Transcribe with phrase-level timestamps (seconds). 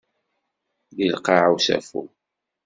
[0.95, 2.01] D lqaɛ usafu.